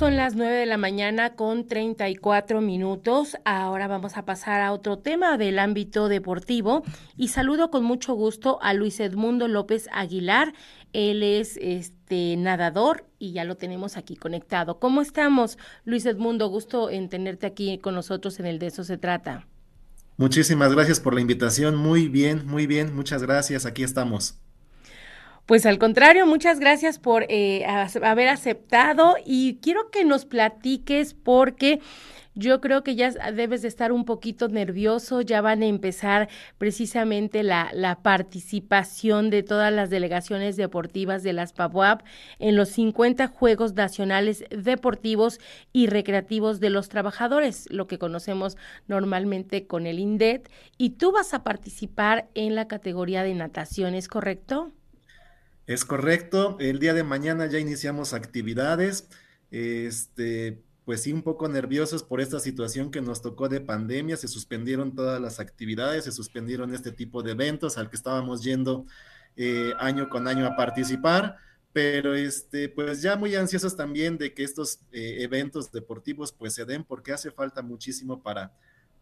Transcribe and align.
Son 0.00 0.16
las 0.16 0.34
9 0.34 0.56
de 0.56 0.64
la 0.64 0.78
mañana 0.78 1.34
con 1.34 1.66
34 1.66 2.62
minutos. 2.62 3.36
Ahora 3.44 3.86
vamos 3.86 4.16
a 4.16 4.24
pasar 4.24 4.62
a 4.62 4.72
otro 4.72 4.98
tema 4.98 5.36
del 5.36 5.58
ámbito 5.58 6.08
deportivo 6.08 6.84
y 7.18 7.28
saludo 7.28 7.70
con 7.70 7.84
mucho 7.84 8.14
gusto 8.14 8.58
a 8.62 8.72
Luis 8.72 8.98
Edmundo 8.98 9.46
López 9.46 9.90
Aguilar. 9.92 10.54
Él 10.94 11.22
es 11.22 11.58
este 11.58 12.34
nadador 12.38 13.04
y 13.18 13.32
ya 13.32 13.44
lo 13.44 13.58
tenemos 13.58 13.98
aquí 13.98 14.16
conectado. 14.16 14.78
¿Cómo 14.78 15.02
estamos, 15.02 15.58
Luis 15.84 16.06
Edmundo? 16.06 16.48
Gusto 16.48 16.88
en 16.88 17.10
tenerte 17.10 17.46
aquí 17.46 17.76
con 17.76 17.94
nosotros 17.94 18.40
en 18.40 18.46
el 18.46 18.58
de 18.58 18.68
eso 18.68 18.84
se 18.84 18.96
trata. 18.96 19.46
Muchísimas 20.16 20.74
gracias 20.74 20.98
por 20.98 21.12
la 21.12 21.20
invitación. 21.20 21.76
Muy 21.76 22.08
bien, 22.08 22.46
muy 22.46 22.66
bien. 22.66 22.96
Muchas 22.96 23.22
gracias. 23.22 23.66
Aquí 23.66 23.82
estamos. 23.82 24.38
Pues 25.50 25.66
al 25.66 25.78
contrario, 25.78 26.28
muchas 26.28 26.60
gracias 26.60 27.00
por 27.00 27.26
eh, 27.28 27.66
haber 27.66 28.28
aceptado 28.28 29.16
y 29.26 29.58
quiero 29.60 29.90
que 29.90 30.04
nos 30.04 30.24
platiques 30.24 31.12
porque 31.12 31.80
yo 32.36 32.60
creo 32.60 32.84
que 32.84 32.94
ya 32.94 33.10
debes 33.32 33.62
de 33.62 33.66
estar 33.66 33.90
un 33.90 34.04
poquito 34.04 34.46
nervioso, 34.46 35.22
ya 35.22 35.40
van 35.40 35.62
a 35.62 35.66
empezar 35.66 36.28
precisamente 36.56 37.42
la, 37.42 37.68
la 37.74 38.00
participación 38.00 39.28
de 39.28 39.42
todas 39.42 39.72
las 39.72 39.90
delegaciones 39.90 40.56
deportivas 40.56 41.24
de 41.24 41.32
las 41.32 41.52
PABUAP 41.52 42.02
en 42.38 42.54
los 42.54 42.68
50 42.68 43.26
Juegos 43.26 43.74
Nacionales 43.74 44.44
Deportivos 44.50 45.40
y 45.72 45.88
Recreativos 45.88 46.60
de 46.60 46.70
los 46.70 46.88
Trabajadores, 46.88 47.66
lo 47.70 47.88
que 47.88 47.98
conocemos 47.98 48.56
normalmente 48.86 49.66
con 49.66 49.88
el 49.88 49.98
INDET, 49.98 50.48
y 50.78 50.90
tú 50.90 51.10
vas 51.10 51.34
a 51.34 51.42
participar 51.42 52.28
en 52.36 52.54
la 52.54 52.68
categoría 52.68 53.24
de 53.24 53.34
natación, 53.34 53.96
¿es 53.96 54.06
correcto? 54.06 54.70
Es 55.66 55.84
correcto, 55.84 56.56
el 56.58 56.78
día 56.80 56.94
de 56.94 57.04
mañana 57.04 57.46
ya 57.46 57.58
iniciamos 57.58 58.12
actividades, 58.12 59.08
este, 59.50 60.62
pues 60.84 61.02
sí, 61.02 61.12
un 61.12 61.22
poco 61.22 61.48
nerviosos 61.48 62.02
por 62.02 62.20
esta 62.20 62.40
situación 62.40 62.90
que 62.90 63.00
nos 63.00 63.22
tocó 63.22 63.48
de 63.48 63.60
pandemia, 63.60 64.16
se 64.16 64.26
suspendieron 64.26 64.94
todas 64.94 65.20
las 65.20 65.38
actividades, 65.38 66.04
se 66.04 66.12
suspendieron 66.12 66.74
este 66.74 66.90
tipo 66.90 67.22
de 67.22 67.32
eventos 67.32 67.78
al 67.78 67.88
que 67.88 67.96
estábamos 67.96 68.42
yendo 68.42 68.86
eh, 69.36 69.72
año 69.78 70.08
con 70.08 70.26
año 70.26 70.46
a 70.46 70.56
participar, 70.56 71.36
pero 71.72 72.14
este, 72.14 72.68
pues 72.68 73.02
ya 73.02 73.16
muy 73.16 73.36
ansiosos 73.36 73.76
también 73.76 74.18
de 74.18 74.34
que 74.34 74.42
estos 74.42 74.80
eh, 74.90 75.18
eventos 75.20 75.70
deportivos 75.70 76.32
pues 76.32 76.54
se 76.54 76.64
den 76.64 76.82
porque 76.82 77.12
hace 77.12 77.30
falta 77.30 77.62
muchísimo 77.62 78.22
para, 78.22 78.52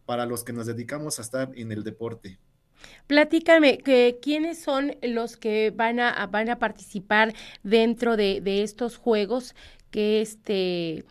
para 0.05 0.27
los 0.27 0.43
que 0.43 0.53
nos 0.53 0.67
dedicamos 0.67 1.17
a 1.17 1.23
estar 1.23 1.51
en 1.55 1.71
el 1.71 1.83
deporte. 1.83 2.37
Platícame, 3.07 3.79
que, 3.79 4.19
¿quiénes 4.21 4.61
son 4.61 4.95
los 5.01 5.37
que 5.37 5.71
van 5.71 5.99
a, 5.99 6.25
van 6.27 6.49
a 6.49 6.59
participar 6.59 7.33
dentro 7.63 8.17
de, 8.17 8.41
de 8.41 8.63
estos 8.63 8.97
juegos 8.97 9.55
que 9.91 10.21
este 10.21 11.05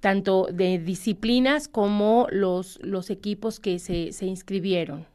tanto 0.00 0.48
de 0.52 0.78
disciplinas 0.78 1.68
como 1.68 2.26
los, 2.30 2.78
los 2.82 3.10
equipos 3.10 3.60
que 3.60 3.78
se, 3.78 4.12
se 4.12 4.26
inscribieron? 4.26 5.06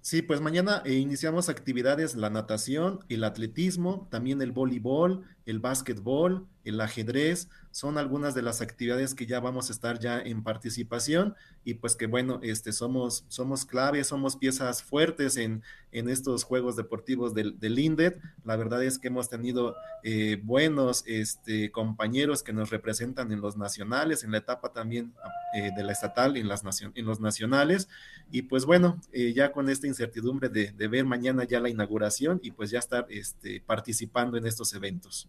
Sí, 0.00 0.22
pues 0.22 0.40
mañana 0.40 0.82
eh, 0.86 0.94
iniciamos 0.94 1.48
actividades, 1.48 2.14
la 2.16 2.30
natación, 2.30 3.00
el 3.08 3.24
atletismo, 3.24 4.08
también 4.10 4.40
el 4.40 4.52
voleibol, 4.52 5.24
el 5.48 5.60
básquetbol, 5.60 6.46
el 6.64 6.78
ajedrez, 6.82 7.48
son 7.70 7.96
algunas 7.96 8.34
de 8.34 8.42
las 8.42 8.60
actividades 8.60 9.14
que 9.14 9.24
ya 9.24 9.40
vamos 9.40 9.70
a 9.70 9.72
estar 9.72 9.98
ya 9.98 10.20
en 10.20 10.42
participación 10.42 11.34
y 11.64 11.74
pues 11.74 11.96
que 11.96 12.06
bueno, 12.06 12.38
este, 12.42 12.72
somos, 12.72 13.24
somos 13.28 13.64
clave, 13.64 14.04
somos 14.04 14.36
piezas 14.36 14.82
fuertes 14.82 15.38
en, 15.38 15.62
en 15.92 16.10
estos 16.10 16.44
Juegos 16.44 16.76
Deportivos 16.76 17.32
del, 17.32 17.58
del 17.58 17.78
INDET. 17.78 18.20
La 18.44 18.56
verdad 18.56 18.84
es 18.84 18.98
que 18.98 19.08
hemos 19.08 19.30
tenido 19.30 19.74
eh, 20.02 20.38
buenos 20.42 21.02
este, 21.06 21.70
compañeros 21.70 22.42
que 22.42 22.52
nos 22.52 22.68
representan 22.68 23.32
en 23.32 23.40
los 23.40 23.56
nacionales, 23.56 24.24
en 24.24 24.32
la 24.32 24.38
etapa 24.38 24.72
también 24.72 25.14
eh, 25.54 25.70
de 25.74 25.82
la 25.82 25.92
estatal, 25.92 26.36
en, 26.36 26.48
las 26.48 26.62
en 26.82 27.06
los 27.06 27.20
nacionales. 27.20 27.88
Y 28.30 28.42
pues 28.42 28.66
bueno, 28.66 29.00
eh, 29.12 29.32
ya 29.32 29.52
con 29.52 29.70
esta 29.70 29.86
incertidumbre 29.86 30.50
de, 30.50 30.72
de, 30.72 30.88
ver 30.88 31.06
mañana 31.06 31.44
ya 31.44 31.60
la 31.60 31.70
inauguración 31.70 32.38
y 32.42 32.50
pues 32.50 32.70
ya 32.70 32.78
estar 32.78 33.06
este, 33.08 33.62
participando 33.62 34.36
en 34.36 34.46
estos 34.46 34.74
eventos. 34.74 35.28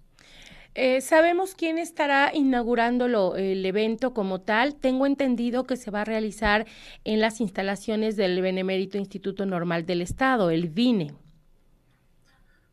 Eh, 0.76 1.02
¿Sabemos 1.02 1.56
quién 1.56 1.78
estará 1.78 2.32
inaugurando 2.34 3.36
el 3.36 3.66
evento 3.66 4.14
como 4.14 4.42
tal? 4.42 4.76
Tengo 4.76 5.06
entendido 5.06 5.66
que 5.66 5.76
se 5.76 5.92
va 5.92 6.02
a 6.02 6.06
realizar 6.06 6.68
en 7.04 7.20
las 7.20 7.42
instalaciones 7.42 8.16
del 8.16 8.42
Benemérito 8.42 8.98
Instituto 8.98 9.46
Normal 9.46 9.86
del 9.86 10.02
Estado, 10.02 10.52
el 10.52 10.70
VINE. 10.70 11.16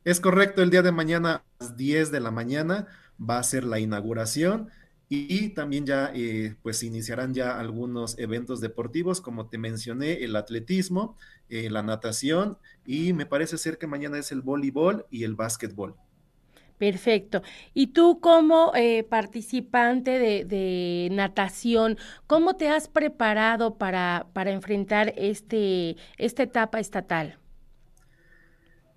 Es 0.04 0.20
correcto, 0.20 0.62
el 0.62 0.70
día 0.70 0.82
de 0.82 0.92
mañana 0.92 1.42
a 1.58 1.64
las 1.64 1.76
10 1.76 2.12
de 2.12 2.20
la 2.20 2.30
mañana 2.30 2.86
va 3.18 3.38
a 3.38 3.42
ser 3.42 3.64
la 3.64 3.80
inauguración 3.80 4.68
y, 5.08 5.50
también 5.50 5.86
ya 5.86 6.10
eh, 6.14 6.56
pues 6.62 6.82
iniciarán 6.82 7.32
ya 7.32 7.58
algunos 7.58 8.18
eventos 8.18 8.60
deportivos, 8.60 9.20
como 9.20 9.48
te 9.48 9.56
mencioné, 9.56 10.24
el 10.24 10.34
atletismo, 10.36 11.16
eh, 11.48 11.70
la 11.70 11.82
natación 11.82 12.58
y 12.84 13.12
me 13.12 13.26
parece 13.26 13.56
ser 13.56 13.78
que 13.78 13.86
mañana 13.86 14.18
es 14.18 14.32
el 14.32 14.42
voleibol 14.42 15.06
y 15.10 15.24
el 15.24 15.34
básquetbol. 15.34 15.96
Perfecto. 16.78 17.42
Y 17.72 17.88
tú 17.88 18.20
como 18.20 18.72
eh, 18.74 19.02
participante 19.04 20.18
de, 20.18 20.44
de, 20.44 21.08
natación, 21.10 21.96
¿cómo 22.26 22.56
te 22.56 22.68
has 22.68 22.88
preparado 22.88 23.76
para, 23.78 24.26
para 24.34 24.50
enfrentar 24.50 25.14
este, 25.16 25.96
esta 26.18 26.42
etapa 26.42 26.78
estatal? 26.78 27.38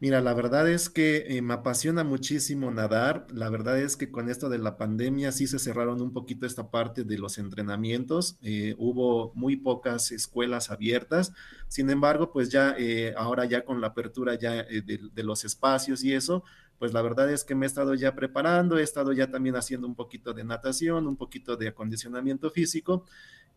Mira, 0.01 0.21
la 0.21 0.33
verdad 0.33 0.69
es 0.69 0.89
que 0.89 1.25
eh, 1.27 1.41
me 1.41 1.55
apasiona 1.55 2.05
muchísimo 2.05 2.71
nadar. 2.71 3.27
La 3.33 3.49
verdad 3.49 3.77
es 3.77 3.97
que 3.97 4.09
con 4.09 4.29
esto 4.29 4.47
de 4.47 4.57
la 4.57 4.77
pandemia 4.77 5.33
sí 5.33 5.45
se 5.45 5.59
cerraron 5.59 6.01
un 6.01 6.13
poquito 6.13 6.45
esta 6.45 6.71
parte 6.71 7.03
de 7.03 7.17
los 7.17 7.37
entrenamientos. 7.37 8.37
Eh, 8.41 8.75
hubo 8.77 9.33
muy 9.35 9.57
pocas 9.57 10.13
escuelas 10.13 10.71
abiertas. 10.71 11.33
Sin 11.67 11.89
embargo, 11.89 12.31
pues 12.31 12.47
ya 12.49 12.75
eh, 12.77 13.13
ahora 13.17 13.43
ya 13.43 13.65
con 13.65 13.81
la 13.81 13.87
apertura 13.87 14.35
ya 14.35 14.63
de, 14.63 15.23
los 15.23 15.43
espacios 15.43 16.01
y 16.05 16.13
eso, 16.13 16.45
pues 16.77 16.93
la 16.93 17.01
verdad 17.01 17.29
es 17.29 17.43
que 17.43 17.53
me 17.53 17.65
he 17.65 17.67
estado 17.67 17.93
ya 17.93 18.15
preparando, 18.15 18.77
he 18.77 18.83
estado 18.83 19.11
ya 19.11 19.29
también 19.29 19.57
haciendo 19.57 19.85
un 19.85 19.95
poquito 19.95 20.33
de 20.33 20.45
natación, 20.45 21.07
un 21.07 21.17
poquito 21.17 21.57
de 21.57 21.67
acondicionamiento 21.67 22.49
físico 22.51 23.05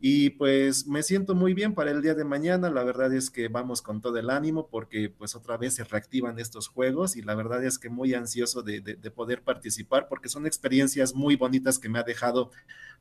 y 0.05 0.31
pues 0.31 0.89
me 0.89 1.05
siento 1.05 1.37
muy 1.37 1.55
bien 1.55 1.75
para 1.75 1.93
el 1.93 2.03
día 2.03 2.15
de 2.15 2.25
mañana. 2.25 2.69
La 2.71 2.83
verdad 2.83 3.15
es 3.15 3.31
que 3.31 3.47
vamos 3.47 3.83
con 3.83 4.01
todo 4.01 4.19
el 4.19 4.31
ánimo 4.31 4.67
porque 4.67 5.09
pues 5.09 5.37
otra 5.37 5.57
vez 5.57 5.77
se 5.77 5.85
reactivan 5.85 6.41
estos 6.41 6.67
juegos 6.67 7.15
y 7.15 7.23
la 7.23 7.37
verdad 7.37 7.65
es 7.65 7.79
que 7.79 7.89
muy 7.89 8.13
ansioso 8.13 8.63
de, 8.63 8.81
de, 8.81 8.97
de 8.97 9.11
poder 9.13 9.43
participar 9.43 10.09
porque 10.09 10.29
son 10.29 10.45
experiencias 10.45 11.15
muy 11.15 11.37
bonitas 11.37 11.79
que 11.79 11.89
me 11.89 12.01
ha 12.01 12.03
dejado 12.03 12.51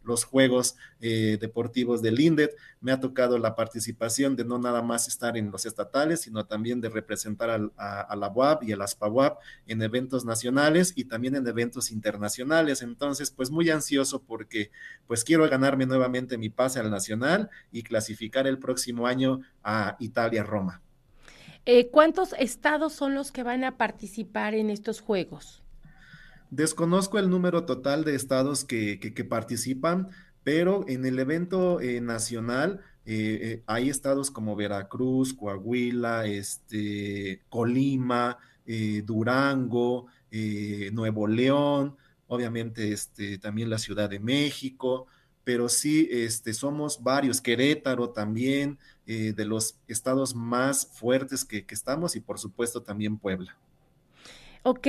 los 0.04 0.24
Juegos 0.24 0.76
eh, 1.00 1.38
Deportivos 1.40 2.02
del 2.02 2.20
INDET. 2.20 2.56
Me 2.80 2.92
ha 2.92 3.00
tocado 3.00 3.38
la 3.38 3.56
participación 3.56 4.36
de 4.36 4.46
no 4.46 4.58
nada 4.58 4.82
más 4.82 5.08
estar 5.08 5.38
en 5.38 5.52
los 5.52 5.66
estatales, 5.66 6.22
sino 6.22 6.46
también 6.46 6.82
de 6.82 6.90
representar 6.90 7.50
al, 7.50 7.72
a, 7.78 8.02
a, 8.02 8.16
la 8.16 8.30
UAP 8.30 8.64
y 8.64 8.74
a 8.74 8.78
las 8.78 8.96
PAWAP 8.96 9.40
en 9.68 9.82
eventos 9.82 10.26
nacionales 10.26 10.94
y 10.96 11.06
también 11.06 11.36
en 11.36 11.48
eventos 11.48 11.92
internacionales. 11.92 12.82
Entonces, 12.82 13.32
pues 13.32 13.52
muy 13.52 13.70
ansioso 13.70 14.24
porque 14.24 14.72
pues 15.08 15.24
quiero 15.24 15.48
ganarme 15.50 15.86
nuevamente 15.86 16.38
mi 16.38 16.50
pase 16.50 16.80
al 16.80 16.91
nacional 16.92 17.50
y 17.72 17.82
clasificar 17.82 18.46
el 18.46 18.60
próximo 18.60 19.08
año 19.08 19.42
a 19.64 19.96
Italia-Roma. 20.00 20.82
Eh, 21.66 21.90
¿Cuántos 21.90 22.34
estados 22.40 22.94
son 22.94 23.14
los 23.14 23.32
que 23.32 23.44
van 23.44 23.64
a 23.64 23.78
participar 23.78 24.56
en 24.56 24.70
estos 24.70 25.00
Juegos? 25.00 25.62
Desconozco 26.50 27.20
el 27.20 27.30
número 27.30 27.66
total 27.66 28.04
de 28.04 28.16
estados 28.16 28.66
que, 28.66 29.00
que, 29.00 29.14
que 29.14 29.24
participan, 29.24 30.10
pero 30.44 30.86
en 30.88 31.06
el 31.06 31.20
evento 31.20 31.80
eh, 31.80 32.02
nacional 32.02 32.82
eh, 33.06 33.64
hay 33.68 33.90
estados 33.90 34.32
como 34.32 34.56
Veracruz, 34.56 35.34
Coahuila, 35.34 36.26
este, 36.26 37.42
Colima, 37.50 38.38
Durango, 39.04 40.06
Nuevo 40.94 41.28
León, 41.28 41.98
obviamente 42.28 42.94
este, 42.94 43.38
también 43.38 43.70
la 43.70 43.78
Ciudad 43.78 44.10
de 44.10 44.20
México, 44.20 45.08
pero 45.44 45.70
sí 45.70 46.08
este, 46.12 46.54
somos 46.54 47.02
varios, 47.02 47.42
Querétaro 47.42 48.10
también, 48.10 48.78
de 49.06 49.44
los 49.44 49.76
estados 49.90 50.34
más 50.34 50.88
fuertes 50.88 51.44
que, 51.44 51.66
que 51.66 51.76
estamos 51.76 52.16
y 52.16 52.22
por 52.22 52.40
supuesto 52.40 52.82
también 52.82 53.18
Puebla. 53.18 53.58
Ok, 54.64 54.88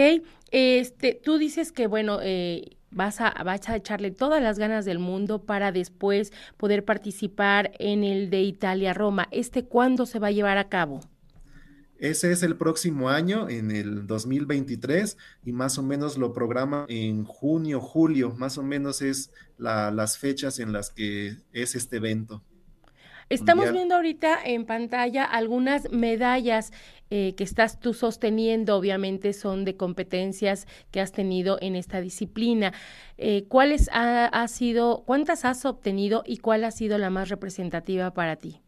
este, 0.50 1.14
tú 1.14 1.38
dices 1.38 1.72
que, 1.72 1.86
bueno, 1.86 2.18
eh, 2.22 2.76
vas, 2.90 3.22
a, 3.22 3.30
vas 3.42 3.68
a 3.70 3.76
echarle 3.76 4.10
todas 4.10 4.42
las 4.42 4.58
ganas 4.58 4.84
del 4.84 4.98
mundo 4.98 5.44
para 5.44 5.72
después 5.72 6.30
poder 6.58 6.84
participar 6.84 7.72
en 7.78 8.04
el 8.04 8.28
de 8.28 8.42
Italia-Roma. 8.42 9.28
¿Este 9.30 9.64
cuándo 9.64 10.04
se 10.04 10.18
va 10.18 10.26
a 10.26 10.32
llevar 10.32 10.58
a 10.58 10.68
cabo? 10.68 11.00
Ese 12.02 12.32
es 12.32 12.42
el 12.42 12.56
próximo 12.56 13.10
año, 13.10 13.48
en 13.48 13.70
el 13.70 14.08
2023, 14.08 15.16
y 15.44 15.52
más 15.52 15.78
o 15.78 15.84
menos 15.84 16.18
lo 16.18 16.32
programa 16.32 16.84
en 16.88 17.22
junio, 17.22 17.78
julio, 17.78 18.34
más 18.36 18.58
o 18.58 18.64
menos 18.64 19.02
es 19.02 19.30
las 19.56 20.18
fechas 20.18 20.58
en 20.58 20.72
las 20.72 20.90
que 20.90 21.36
es 21.52 21.76
este 21.76 21.98
evento. 21.98 22.42
Estamos 23.28 23.70
viendo 23.70 23.94
ahorita 23.94 24.40
en 24.44 24.66
pantalla 24.66 25.22
algunas 25.22 25.92
medallas 25.92 26.72
eh, 27.10 27.36
que 27.36 27.44
estás 27.44 27.78
tú 27.78 27.94
sosteniendo, 27.94 28.76
obviamente 28.76 29.32
son 29.32 29.64
de 29.64 29.76
competencias 29.76 30.66
que 30.90 31.00
has 31.00 31.12
tenido 31.12 31.56
en 31.60 31.76
esta 31.76 32.00
disciplina. 32.00 32.72
Eh, 33.16 33.44
¿Cuáles 33.46 33.88
ha 33.92 34.48
sido, 34.48 35.04
cuántas 35.06 35.44
has 35.44 35.64
obtenido 35.64 36.24
y 36.26 36.38
cuál 36.38 36.64
ha 36.64 36.72
sido 36.72 36.98
la 36.98 37.10
más 37.10 37.28
representativa 37.28 38.12
para 38.12 38.34
ti? 38.34 38.60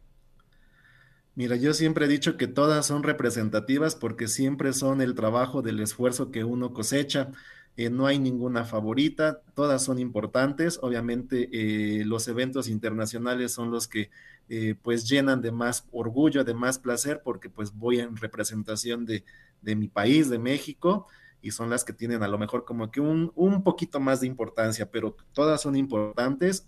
Mira, 1.36 1.56
yo 1.56 1.75
siempre 1.75 2.04
he 2.04 2.08
dicho 2.08 2.36
que 2.36 2.46
todas 2.46 2.86
son 2.86 3.02
representativas 3.02 3.96
porque 3.96 4.28
siempre 4.28 4.72
son 4.72 5.00
el 5.00 5.14
trabajo 5.16 5.62
del 5.62 5.81
esfuerzo 5.81 6.31
que 6.31 6.44
uno 6.44 6.72
cosecha. 6.72 7.32
Eh, 7.76 7.90
no 7.90 8.06
hay 8.06 8.20
ninguna 8.20 8.64
favorita, 8.64 9.40
todas 9.54 9.82
son 9.82 9.98
importantes. 9.98 10.78
Obviamente 10.81 11.48
eh, 11.52 12.04
los 12.04 12.28
eventos 12.28 12.69
internacionales 12.69 13.52
son 13.52 13.72
los 13.72 13.88
que 13.88 14.10
eh, 14.48 14.76
pues 14.81 15.08
llenan 15.08 15.42
de 15.42 15.50
más 15.50 15.88
orgullo, 15.90 16.44
de 16.44 16.54
más 16.54 16.78
placer, 16.78 17.20
porque 17.25 17.50
pues 17.50 17.72
voy 17.75 17.98
en 17.98 18.16
representación 18.16 19.04
de, 19.04 19.25
de, 19.60 19.75
mi 19.75 19.88
país, 19.88 20.30
de 20.30 20.38
México, 20.38 21.08
y 21.42 21.50
son 21.50 21.69
las 21.69 21.82
que 21.84 21.92
tienen 21.92 22.22
a 22.22 22.28
lo 22.28 22.38
mejor 22.38 22.64
como 22.64 22.92
que 22.92 23.00
un, 23.00 23.32
un 23.34 23.64
poquito 23.64 23.98
más 23.98 24.20
de 24.20 24.28
importancia, 24.28 24.90
pero 24.90 25.16
todas 25.32 25.62
son 25.62 25.75
importantes 25.76 26.64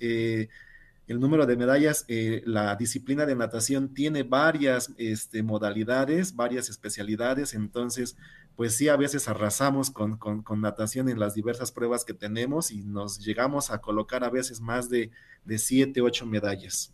el 1.06 1.20
número 1.20 1.46
de 1.46 1.56
medallas, 1.56 2.04
eh, 2.08 2.42
la 2.46 2.74
disciplina 2.74 3.26
de 3.26 3.36
natación 3.36 3.94
tiene 3.94 4.24
varias 4.24 4.92
este, 4.98 5.42
modalidades, 5.42 6.34
varias 6.34 6.68
especialidades, 6.68 7.54
entonces, 7.54 8.16
pues 8.56 8.76
sí, 8.76 8.88
a 8.88 8.96
veces 8.96 9.28
arrasamos 9.28 9.90
con, 9.90 10.18
natación 10.60 11.08
en 11.08 11.20
las 11.20 11.34
diversas 11.34 11.70
pruebas 11.70 12.04
que 12.04 12.14
tenemos 12.14 12.72
y 12.72 12.82
nos 12.82 13.20
llegamos 13.20 13.70
a 13.70 13.80
colocar 13.80 14.24
a 14.24 14.30
veces 14.30 14.60
más 14.60 14.88
de, 14.88 15.10
de 15.44 15.58
siete, 15.58 16.00
ocho 16.00 16.26
medallas. 16.26 16.92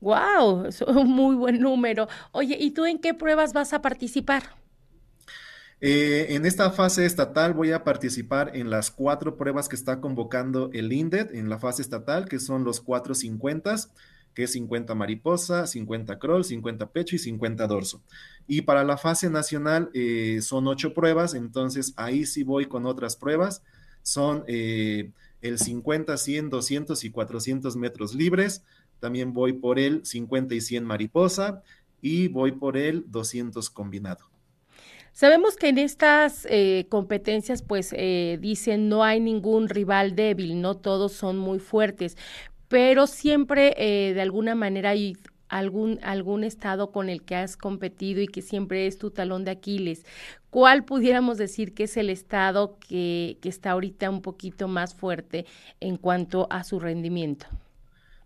¡Wow! 0.00 0.66
Es 0.66 0.82
un 0.82 1.10
muy 1.10 1.36
buen 1.36 1.60
número. 1.60 2.08
Oye, 2.32 2.56
¿y 2.58 2.72
tú 2.72 2.84
en 2.84 2.98
qué 2.98 3.14
pruebas 3.14 3.52
vas 3.52 3.72
a 3.72 3.80
participar? 3.80 4.63
Eh, 5.80 6.34
en 6.34 6.46
esta 6.46 6.70
fase 6.70 7.04
estatal 7.04 7.52
voy 7.52 7.72
a 7.72 7.84
participar 7.84 8.56
en 8.56 8.70
las 8.70 8.90
cuatro 8.90 9.36
pruebas 9.36 9.68
que 9.68 9.76
está 9.76 10.00
convocando 10.00 10.70
el 10.72 10.92
INDET 10.92 11.34
en 11.34 11.48
la 11.48 11.58
fase 11.58 11.82
estatal, 11.82 12.26
que 12.26 12.38
son 12.38 12.64
los 12.64 12.80
cuatro 12.80 13.14
50, 13.14 13.74
que 14.34 14.44
es 14.44 14.52
50 14.52 14.94
mariposa, 14.94 15.66
50 15.66 16.18
crawl, 16.18 16.44
50 16.44 16.90
pecho 16.90 17.16
y 17.16 17.18
50 17.18 17.66
dorso. 17.66 18.02
Y 18.46 18.62
para 18.62 18.84
la 18.84 18.96
fase 18.96 19.30
nacional 19.30 19.90
eh, 19.94 20.40
son 20.42 20.66
ocho 20.68 20.94
pruebas, 20.94 21.34
entonces 21.34 21.92
ahí 21.96 22.26
sí 22.26 22.42
voy 22.42 22.66
con 22.66 22.86
otras 22.86 23.16
pruebas. 23.16 23.62
Son 24.02 24.44
eh, 24.46 25.10
el 25.40 25.58
50, 25.58 26.16
100, 26.16 26.50
200 26.50 27.04
y 27.04 27.10
400 27.10 27.76
metros 27.76 28.14
libres. 28.14 28.62
También 29.00 29.32
voy 29.32 29.52
por 29.54 29.78
el 29.78 30.04
50 30.04 30.54
y 30.54 30.60
100 30.60 30.84
mariposa 30.84 31.62
y 32.00 32.28
voy 32.28 32.52
por 32.52 32.76
el 32.76 33.04
200 33.10 33.70
combinado. 33.70 34.33
Sabemos 35.14 35.56
que 35.56 35.68
en 35.68 35.78
estas 35.78 36.44
eh, 36.50 36.86
competencias, 36.88 37.62
pues 37.62 37.94
eh, 37.96 38.36
dicen 38.40 38.88
no 38.88 39.04
hay 39.04 39.20
ningún 39.20 39.68
rival 39.68 40.16
débil, 40.16 40.60
no 40.60 40.76
todos 40.76 41.12
son 41.12 41.38
muy 41.38 41.60
fuertes, 41.60 42.16
pero 42.66 43.06
siempre 43.06 43.74
eh, 43.76 44.12
de 44.12 44.20
alguna 44.20 44.56
manera 44.56 44.90
hay 44.90 45.16
algún, 45.48 46.00
algún 46.02 46.42
estado 46.42 46.90
con 46.90 47.08
el 47.08 47.22
que 47.22 47.36
has 47.36 47.56
competido 47.56 48.22
y 48.22 48.26
que 48.26 48.42
siempre 48.42 48.88
es 48.88 48.98
tu 48.98 49.12
talón 49.12 49.44
de 49.44 49.52
Aquiles. 49.52 50.04
¿Cuál 50.50 50.84
pudiéramos 50.84 51.38
decir 51.38 51.74
que 51.74 51.84
es 51.84 51.96
el 51.96 52.10
estado 52.10 52.76
que, 52.80 53.38
que 53.40 53.48
está 53.48 53.70
ahorita 53.70 54.10
un 54.10 54.20
poquito 54.20 54.66
más 54.66 54.96
fuerte 54.96 55.46
en 55.78 55.96
cuanto 55.96 56.48
a 56.50 56.64
su 56.64 56.80
rendimiento? 56.80 57.46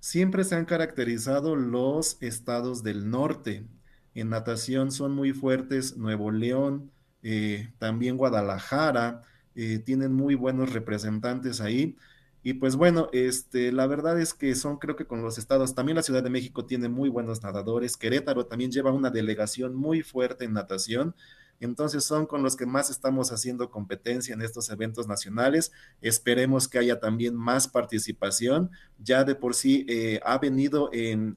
Siempre 0.00 0.42
se 0.42 0.54
han 0.54 0.64
caracterizado 0.64 1.54
los 1.54 2.16
estados 2.22 2.82
del 2.82 3.10
norte, 3.10 3.66
en 4.14 4.30
natación 4.30 4.92
son 4.92 5.12
muy 5.12 5.32
fuertes 5.32 5.96
Nuevo 5.96 6.30
León, 6.30 6.90
eh, 7.22 7.70
también 7.78 8.16
Guadalajara, 8.16 9.22
eh, 9.54 9.78
tienen 9.78 10.12
muy 10.12 10.34
buenos 10.34 10.72
representantes 10.72 11.60
ahí. 11.60 11.96
Y 12.42 12.54
pues 12.54 12.76
bueno, 12.76 13.08
este, 13.12 13.72
la 13.72 13.86
verdad 13.86 14.20
es 14.20 14.32
que 14.32 14.54
son 14.54 14.78
creo 14.78 14.96
que 14.96 15.06
con 15.06 15.22
los 15.22 15.38
estados, 15.38 15.74
también 15.74 15.96
la 15.96 16.02
Ciudad 16.02 16.22
de 16.22 16.30
México 16.30 16.64
tiene 16.64 16.88
muy 16.88 17.08
buenos 17.08 17.42
nadadores, 17.42 17.96
Querétaro 17.96 18.46
también 18.46 18.70
lleva 18.70 18.92
una 18.92 19.10
delegación 19.10 19.74
muy 19.74 20.02
fuerte 20.02 20.44
en 20.44 20.52
natación, 20.52 21.14
entonces 21.60 22.04
son 22.04 22.26
con 22.26 22.42
los 22.42 22.56
que 22.56 22.66
más 22.66 22.90
estamos 22.90 23.32
haciendo 23.32 23.70
competencia 23.70 24.34
en 24.34 24.42
estos 24.42 24.70
eventos 24.70 25.08
nacionales. 25.08 25.72
Esperemos 26.00 26.68
que 26.68 26.78
haya 26.78 27.00
también 27.00 27.34
más 27.34 27.66
participación. 27.66 28.70
Ya 28.98 29.24
de 29.24 29.34
por 29.34 29.54
sí 29.54 29.84
eh, 29.88 30.20
ha 30.24 30.38
venido 30.38 30.90
en 30.92 31.36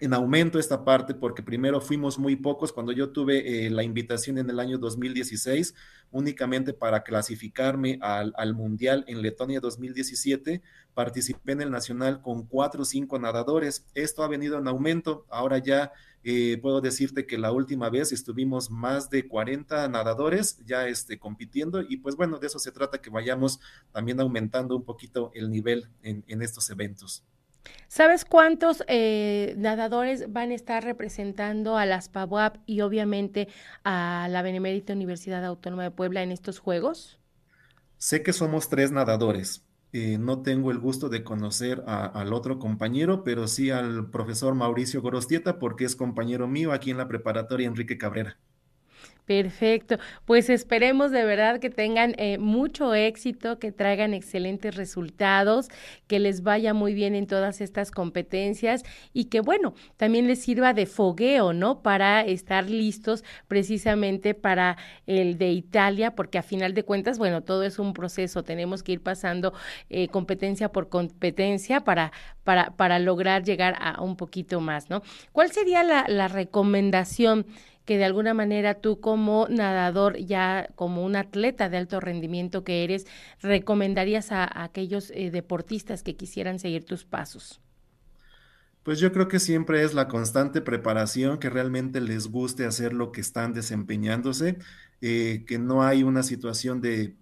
en 0.00 0.14
aumento 0.14 0.58
esta 0.58 0.84
parte 0.84 1.14
porque 1.14 1.42
primero 1.42 1.80
fuimos 1.80 2.18
muy 2.18 2.36
pocos. 2.36 2.72
Cuando 2.72 2.92
yo 2.92 3.10
tuve 3.10 3.66
eh, 3.66 3.70
la 3.70 3.82
invitación 3.82 4.38
en 4.38 4.48
el 4.48 4.58
año 4.58 4.78
2016, 4.78 5.74
únicamente 6.10 6.72
para 6.72 7.02
clasificarme 7.02 7.98
al, 8.00 8.54
Mundial 8.54 9.04
en 9.06 9.22
Letonia 9.22 9.60
2017, 9.60 10.62
participé 10.94 11.52
en 11.52 11.62
el 11.62 11.70
Nacional 11.70 12.22
con 12.22 12.46
cuatro 12.46 12.82
o 12.82 12.84
cinco 12.84 13.18
nadadores. 13.18 13.84
Esto 13.94 14.22
ha 14.22 14.28
venido 14.28 14.58
en 14.58 14.68
aumento. 14.68 15.26
Ahora 15.30 15.58
ya 15.58 15.92
eh, 16.24 16.58
puedo 16.62 16.80
decirte 16.80 17.26
que 17.26 17.38
la 17.38 17.52
última 17.52 17.90
vez 17.90 18.12
estuvimos 18.12 18.70
más 18.70 19.10
de 19.10 19.26
40 19.28 19.88
nadadores 19.88 20.58
ya 20.64 20.86
este, 20.86 21.18
compitiendo 21.18 21.82
y 21.82 21.98
pues 21.98 22.16
bueno, 22.16 22.38
de 22.38 22.46
eso 22.46 22.58
se 22.58 22.72
trata, 22.72 23.00
que 23.00 23.10
vayamos 23.10 23.60
también 23.92 24.20
aumentando 24.20 24.76
un 24.76 24.84
poquito 24.84 25.32
el 25.34 25.50
nivel 25.50 25.88
en 26.02 26.42
estos 26.42 26.70
eventos. 26.70 27.24
¿Sabes 27.88 28.24
cuántos 28.24 28.82
eh, 28.88 29.54
nadadores 29.58 30.32
van 30.32 30.50
a 30.50 30.54
estar 30.54 30.82
representando 30.82 31.76
a 31.76 31.84
las 31.84 32.08
PABUAP 32.08 32.56
y 32.64 32.80
obviamente 32.80 33.48
a 33.84 34.28
la 34.30 34.42
Benemérita 34.42 34.94
Universidad 34.94 35.44
Autónoma 35.44 35.82
de 35.82 35.90
Puebla 35.90 36.22
en 36.22 36.32
estos 36.32 36.58
Juegos? 36.58 37.20
Sé 37.98 38.22
que 38.22 38.32
somos 38.32 38.68
tres 38.68 38.90
nadadores. 38.92 39.64
Eh, 39.92 40.16
no 40.18 40.40
tengo 40.40 40.70
el 40.70 40.78
gusto 40.78 41.10
de 41.10 41.22
conocer 41.22 41.84
al 41.86 42.32
otro 42.32 42.58
compañero, 42.58 43.24
pero 43.24 43.46
sí 43.46 43.70
al 43.70 44.08
profesor 44.08 44.54
Mauricio 44.54 45.02
Gorostieta 45.02 45.58
porque 45.58 45.84
es 45.84 45.94
compañero 45.94 46.48
mío 46.48 46.72
aquí 46.72 46.90
en 46.90 46.96
la 46.96 47.08
preparatoria 47.08 47.68
Enrique 47.68 47.98
Cabrera. 47.98 48.38
Perfecto, 49.24 49.98
pues 50.24 50.50
esperemos 50.50 51.12
de 51.12 51.24
verdad 51.24 51.60
que 51.60 51.70
tengan 51.70 52.14
eh, 52.18 52.38
mucho 52.38 52.92
éxito, 52.92 53.60
que 53.60 53.70
traigan 53.70 54.14
excelentes 54.14 54.74
resultados, 54.74 55.68
que 56.08 56.18
les 56.18 56.42
vaya 56.42 56.74
muy 56.74 56.92
bien 56.92 57.14
en 57.14 57.28
todas 57.28 57.60
estas 57.60 57.92
competencias 57.92 58.82
y 59.12 59.26
que 59.26 59.40
bueno, 59.40 59.74
también 59.96 60.26
les 60.26 60.42
sirva 60.42 60.74
de 60.74 60.86
fogueo, 60.86 61.52
¿no? 61.52 61.82
Para 61.82 62.22
estar 62.22 62.68
listos 62.68 63.22
precisamente 63.46 64.34
para 64.34 64.76
el 65.06 65.38
de 65.38 65.52
Italia, 65.52 66.16
porque 66.16 66.38
a 66.38 66.42
final 66.42 66.74
de 66.74 66.82
cuentas, 66.82 67.16
bueno, 67.16 67.42
todo 67.42 67.62
es 67.62 67.78
un 67.78 67.94
proceso, 67.94 68.42
tenemos 68.42 68.82
que 68.82 68.92
ir 68.92 69.02
pasando 69.02 69.54
eh, 69.88 70.08
competencia 70.08 70.72
por 70.72 70.88
competencia 70.88 71.84
para, 71.84 72.10
para, 72.42 72.72
para 72.72 72.98
lograr 72.98 73.44
llegar 73.44 73.76
a 73.80 74.02
un 74.02 74.16
poquito 74.16 74.60
más, 74.60 74.90
¿no? 74.90 75.00
¿Cuál 75.30 75.52
sería 75.52 75.84
la, 75.84 76.06
la 76.08 76.26
recomendación? 76.26 77.46
Que 77.84 77.98
de 77.98 78.04
alguna 78.04 78.34
manera 78.34 78.74
tú 78.74 79.00
como 79.00 79.46
nadador, 79.48 80.16
ya 80.18 80.68
como 80.74 81.04
un 81.04 81.16
atleta 81.16 81.68
de 81.68 81.78
alto 81.78 82.00
rendimiento 82.00 82.64
que 82.64 82.84
eres, 82.84 83.06
recomendarías 83.40 84.30
a, 84.32 84.62
aquellos 84.62 85.10
eh, 85.10 85.30
deportistas 85.30 86.02
que 86.02 86.16
quisieran 86.16 86.58
seguir 86.58 86.84
tus 86.84 87.04
pasos? 87.04 87.60
Pues 88.82 88.98
yo 88.98 89.12
creo 89.12 89.28
que 89.28 89.38
siempre 89.38 89.84
es 89.84 89.94
la 89.94 90.08
constante 90.08 90.60
preparación, 90.60 91.38
que 91.38 91.50
realmente 91.50 92.00
les 92.00 92.26
guste 92.28 92.64
hacer 92.64 92.92
lo 92.92 93.12
que 93.12 93.20
están 93.20 93.52
desempeñándose, 93.52 94.58
eh, 95.00 95.44
que 95.46 95.58
no 95.58 95.84
hay 95.84 96.02
una 96.02 96.24
situación 96.24 96.80
de, 96.80 97.16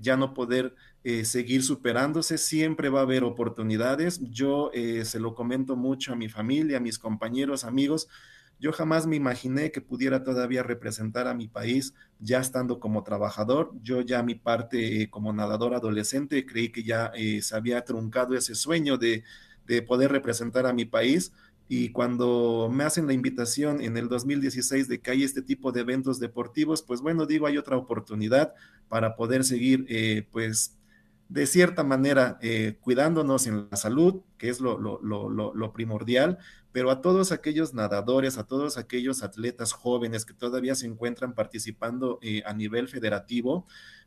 ya 0.00 0.16
no 0.16 0.32
poder 0.32 0.74
eh, 1.04 1.26
seguir 1.26 1.62
superándose, 1.62 2.38
siempre 2.38 2.88
va 2.88 3.00
a 3.00 3.02
haber 3.02 3.24
oportunidades. 3.24 4.20
Yo 4.30 4.70
se 4.72 5.20
lo 5.20 5.34
comento 5.34 5.76
mucho 5.76 6.14
a 6.14 6.16
mi 6.16 6.30
familia, 6.30 6.78
a 6.78 6.80
mis 6.80 6.98
compañeros, 6.98 7.64
amigos, 7.64 8.08
yo 8.62 8.70
jamás 8.72 9.08
me 9.08 9.16
imaginé 9.16 9.72
que 9.72 9.80
pudiera 9.80 10.22
todavía 10.22 10.62
representar 10.62 11.26
a 11.26 11.34
mi 11.34 11.48
país 11.48 11.94
ya 12.20 12.38
estando 12.38 12.78
como 12.78 13.02
trabajador. 13.02 13.72
Yo 13.82 14.02
ya 14.02 14.22
mi 14.22 14.36
parte 14.36 15.02
eh, 15.02 15.10
como 15.10 15.32
nadador 15.32 15.74
adolescente 15.74 16.46
creí 16.46 16.68
que 16.68 16.84
ya 16.84 17.10
eh, 17.16 17.42
se 17.42 17.56
había 17.56 17.84
truncado 17.84 18.36
ese 18.36 18.54
sueño 18.54 18.98
de, 18.98 19.24
de 19.66 19.82
poder 19.82 20.12
representar 20.12 20.66
a 20.66 20.72
mi 20.72 20.84
país. 20.84 21.32
Y 21.66 21.88
cuando 21.88 22.70
me 22.72 22.84
hacen 22.84 23.08
la 23.08 23.14
invitación 23.14 23.80
en 23.80 23.96
el 23.96 24.08
2016 24.08 24.86
de 24.86 25.00
que 25.00 25.10
hay 25.10 25.24
este 25.24 25.42
tipo 25.42 25.72
de 25.72 25.80
eventos 25.80 26.20
deportivos, 26.20 26.82
pues 26.82 27.00
bueno, 27.00 27.26
digo, 27.26 27.48
hay 27.48 27.58
otra 27.58 27.76
oportunidad 27.76 28.54
para 28.88 29.16
poder 29.16 29.42
seguir, 29.42 29.86
eh, 29.88 30.28
pues, 30.30 30.78
de 31.28 31.46
cierta 31.46 31.82
manera, 31.82 32.38
cuidándonos 32.82 33.46
en 33.46 33.68
la 33.70 33.76
salud, 33.78 34.20
que 34.36 34.50
es 34.50 34.60
lo, 34.60 34.78
lo, 34.78 35.00
lo, 35.00 35.30
lo 35.30 35.72
primordial, 35.72 36.38
pero 36.72 36.90
a 36.90 37.02
todos 37.02 37.32
aquellos 37.32 37.74
nadadores, 37.74 38.38
a 38.38 38.44
todos 38.44 38.78
aquellos 38.78 39.22
atletas 39.22 39.72
jóvenes 39.72 40.24
que 40.24 40.34
todavía 40.34 40.74
se 40.74 40.86
encuentran 40.86 41.34
participando 41.34 42.18
eh, 42.22 42.42
a 42.46 42.54
nivel 42.54 42.88
federativo, 42.88 43.66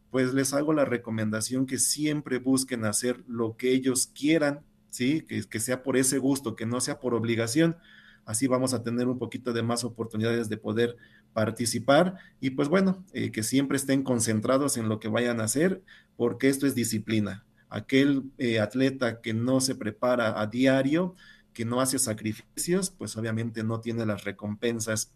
pues 0.09 0.33
les 0.33 0.53
hago 0.53 0.73
la 0.73 0.85
recomendación 0.85 1.65
que 1.65 1.77
siempre 1.77 2.39
busquen 2.39 2.85
hacer 2.85 3.23
lo 3.27 3.55
que 3.55 3.71
ellos 3.71 4.07
quieran, 4.07 4.61
¿sí? 4.89 5.21
Que, 5.21 5.59
sea 5.59 5.83
por 5.83 5.97
ese 5.97 6.17
gusto, 6.17 6.55
que 6.55 6.65
no 6.65 6.81
sea 6.81 6.99
por 6.99 7.13
obligación. 7.13 7.77
Así 8.25 8.47
vamos 8.47 8.73
a 8.73 8.81
tener 8.81 9.07
un 9.07 9.19
poquito 9.19 9.53
de 9.53 9.61
más 9.61 9.83
oportunidades 9.83 10.49
de 10.49 10.57
poder 10.57 10.95
participar 11.33 12.15
y 12.39 12.51
pues 12.51 12.69
bueno, 12.69 13.03
eh, 13.13 13.31
que 13.31 13.43
siempre 13.43 13.77
estén 13.77 14.03
concentrados 14.03 14.77
en 14.77 14.89
lo 14.89 14.99
que 14.99 15.09
vayan 15.09 15.41
a 15.41 15.43
hacer, 15.43 15.83
porque 16.15 16.49
esto 16.49 16.65
es 16.65 16.73
disciplina. 16.73 17.45
Aquel 17.69 18.23
eh, 18.37 18.59
atleta 18.59 19.21
que 19.21 19.33
no 19.33 19.59
se 19.59 19.75
prepara 19.75 20.39
a 20.39 20.47
diario, 20.47 21.15
que 21.55 21.65
no 21.65 21.81
hace 21.81 21.97
sacrificios, 21.97 22.91
pues 22.91 23.17
obviamente 23.17 23.63
no 23.63 23.79
tiene 23.79 24.05
las 24.05 24.25
recompensas 24.25 25.11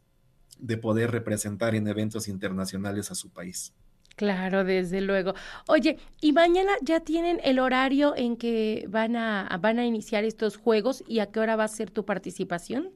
de 0.57 0.77
poder 0.77 1.11
representar 1.11 1.75
en 1.75 1.87
eventos 1.87 2.27
internacionales 2.27 3.11
a 3.11 3.15
su 3.15 3.29
país. 3.29 3.73
Claro, 4.15 4.63
desde 4.63 5.01
luego. 5.01 5.33
Oye, 5.67 5.97
¿y 6.19 6.33
mañana 6.33 6.71
ya 6.81 7.01
tienen 7.01 7.39
el 7.43 7.59
horario 7.59 8.15
en 8.17 8.37
que 8.37 8.85
van 8.89 9.15
a, 9.15 9.57
van 9.61 9.79
a 9.79 9.85
iniciar 9.85 10.23
estos 10.23 10.57
juegos 10.57 11.03
y 11.07 11.19
a 11.19 11.27
qué 11.27 11.39
hora 11.39 11.55
va 11.55 11.65
a 11.65 11.69
ser 11.69 11.91
tu 11.91 12.05
participación? 12.05 12.91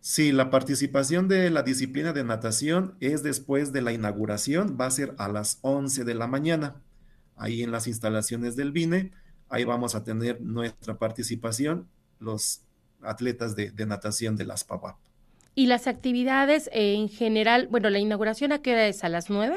Sí, 0.00 0.32
la 0.32 0.50
participación 0.50 1.28
de 1.28 1.50
la 1.50 1.62
disciplina 1.62 2.12
de 2.12 2.24
natación 2.24 2.96
es 3.00 3.22
después 3.22 3.72
de 3.72 3.82
la 3.82 3.92
inauguración, 3.92 4.76
va 4.78 4.86
a 4.86 4.90
ser 4.90 5.14
a 5.18 5.28
las 5.28 5.58
11 5.62 6.04
de 6.04 6.14
la 6.14 6.26
mañana, 6.26 6.82
ahí 7.36 7.62
en 7.62 7.72
las 7.72 7.86
instalaciones 7.86 8.54
del 8.56 8.70
BINE. 8.70 9.12
Ahí 9.48 9.64
vamos 9.64 9.94
a 9.94 10.04
tener 10.04 10.40
nuestra 10.40 10.98
participación, 10.98 11.88
los 12.18 12.62
atletas 13.02 13.54
de, 13.56 13.72
natación 13.86 14.36
de 14.36 14.44
las 14.44 14.64
PAWAP. 14.64 14.96
¿Y 15.54 15.66
las 15.66 15.86
actividades 15.86 16.68
en 16.72 17.08
general, 17.08 17.68
bueno, 17.70 17.90
la 17.90 17.98
inauguración 17.98 18.52
a 18.52 18.60
qué 18.60 18.72
hora 18.72 18.88
es? 18.88 19.04
¿A 19.04 19.08
las 19.08 19.30
9? 19.30 19.56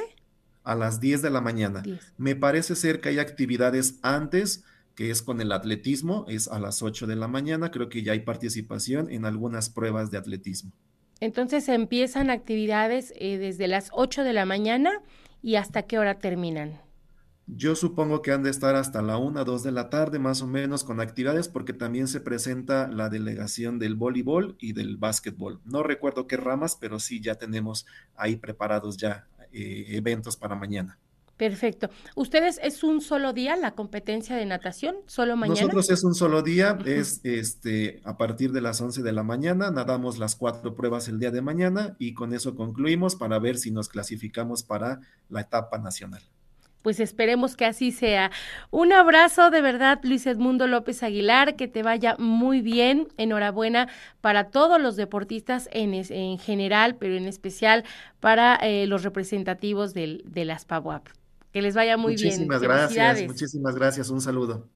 A 0.64 0.76
las 0.76 1.00
10 1.00 1.22
de 1.22 1.30
la 1.30 1.42
mañana. 1.42 1.84
Me 2.18 2.36
parece 2.36 2.76
ser 2.76 3.02
que 3.02 3.10
hay 3.10 3.20
actividades 3.20 4.00
antes, 4.04 4.64
que 4.96 5.10
es 5.10 5.22
con 5.22 5.42
el 5.42 5.52
atletismo, 5.52 6.26
es 6.28 6.48
a 6.48 6.60
las 6.60 6.84
8 6.84 7.08
de 7.08 7.16
la 7.16 7.28
mañana. 7.28 7.72
Creo 7.72 7.90
que 7.90 8.04
ya 8.04 8.12
hay 8.12 8.20
participación 8.20 9.10
en 9.10 9.26
algunas 9.26 9.70
pruebas 9.70 10.12
de 10.12 10.18
atletismo. 10.18 10.72
Entonces 11.20 11.68
empiezan 11.70 12.30
actividades 12.30 13.14
eh, 13.16 13.38
desde 13.38 13.68
las 13.68 13.90
8 13.92 14.24
de 14.24 14.34
la 14.34 14.46
mañana 14.46 15.02
y 15.42 15.56
hasta 15.56 15.84
qué 15.84 15.98
hora 15.98 16.20
terminan. 16.20 16.80
Yo 17.48 17.76
supongo 17.78 18.22
que 18.22 18.34
han 18.34 18.44
de 18.44 18.50
estar 18.50 18.76
hasta 18.76 19.02
la 19.02 19.18
1, 19.18 19.46
2 19.46 19.64
de 19.64 19.72
la 19.72 19.90
tarde 19.90 20.20
más 20.20 20.42
o 20.42 20.48
menos 20.48 20.84
con 20.84 21.00
actividades 21.00 21.48
porque 21.48 21.72
también 21.72 22.10
se 22.10 22.20
presenta 22.20 22.90
la 22.90 23.08
delegación 23.10 23.80
del 23.80 23.96
voleibol 23.96 24.58
y 24.60 24.74
del 24.74 24.98
básquetbol. 24.98 25.62
No 25.64 25.82
recuerdo 25.82 26.28
qué 26.28 26.36
ramas, 26.36 26.76
pero 26.76 27.00
sí 27.00 27.22
ya 27.22 27.36
tenemos 27.36 27.86
ahí 28.18 28.36
preparados 28.36 28.98
ya 28.98 29.28
eh, 29.54 29.86
eventos 29.92 30.36
para 30.36 30.56
mañana. 30.56 31.00
Perfecto. 31.38 31.90
¿Ustedes 32.16 32.60
es 32.62 32.84
un 32.84 33.00
solo 33.00 33.32
día 33.32 33.56
la 33.56 33.76
competencia 33.76 34.36
de 34.36 34.46
natación? 34.46 34.98
¿Solo 35.06 35.38
mañana? 35.38 35.62
Nosotros 35.62 35.90
es 35.90 36.04
un 36.04 36.16
solo 36.16 36.42
día, 36.42 36.78
es 36.84 37.22
este 37.24 38.02
a 38.04 38.18
partir 38.18 38.52
de 38.52 38.60
las 38.60 38.82
11 38.82 39.04
de 39.04 39.12
la 39.14 39.24
mañana, 39.24 39.72
nadamos 39.72 40.18
las 40.18 40.36
cuatro 40.36 40.76
pruebas 40.76 41.08
el 41.08 41.20
día 41.20 41.32
de 41.32 41.42
mañana 41.42 41.96
y 42.00 42.14
con 42.14 42.34
eso 42.34 42.56
concluimos 42.56 43.16
para 43.16 43.40
ver 43.40 43.58
si 43.58 43.72
nos 43.72 43.88
clasificamos 43.88 44.64
para 44.64 45.00
la 45.30 45.42
etapa 45.42 45.78
nacional. 45.78 46.24
Pues 46.88 47.02
esperemos 47.02 47.58
que 47.58 47.66
así 47.66 47.92
sea. 47.92 48.32
Un 48.72 48.94
abrazo 48.94 49.50
de 49.50 49.62
verdad, 49.62 50.00
Luis 50.04 50.26
Edmundo 50.26 50.68
López 50.68 51.04
Aguilar, 51.04 51.58
que 51.58 51.68
te 51.68 51.84
vaya 51.84 52.16
muy 52.18 52.62
bien. 52.62 53.10
Enhorabuena 53.18 53.90
para 54.22 54.52
todos 54.52 54.80
los 54.80 54.96
deportistas 54.96 55.68
en, 55.74 55.94
en 55.94 56.40
general, 56.40 56.96
pero 56.96 57.18
en 57.18 57.26
especial 57.26 57.84
para 58.22 58.56
eh, 58.56 58.88
los 58.88 59.04
representativos 59.04 59.94
del, 59.94 60.24
de 60.28 60.46
las 60.46 60.64
PAWAP. 60.64 61.06
Que 61.52 61.62
les 61.62 61.76
vaya 61.76 61.98
muy 61.98 62.16
bien. 62.16 62.28
Muchísimas 62.28 62.62
gracias, 62.62 63.24
muchísimas 63.28 63.76
gracias. 63.76 64.10
Un 64.10 64.22
saludo. 64.22 64.64